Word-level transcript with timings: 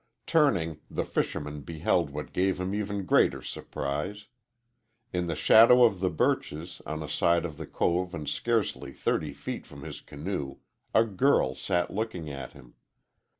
Turning, 0.25 0.79
the 0.89 1.05
fisherman 1.05 1.61
beheld 1.61 2.09
what 2.09 2.33
gave 2.33 2.59
him 2.59 2.73
even 2.73 3.05
greater 3.05 3.39
surprise. 3.43 4.25
In 5.13 5.27
the 5.27 5.35
shadow 5.35 5.83
of 5.83 5.99
the 5.99 6.09
birches, 6.09 6.81
on 6.87 7.03
a 7.03 7.07
side 7.07 7.45
of 7.45 7.57
the 7.57 7.67
cove 7.67 8.15
and 8.15 8.27
scarcely 8.27 8.93
thirty 8.93 9.31
feet 9.31 9.67
from 9.67 9.83
his 9.83 10.01
canoe, 10.01 10.57
a 10.91 11.05
girl 11.05 11.53
sat 11.53 11.93
looking 11.93 12.31
at 12.31 12.53
him. 12.53 12.73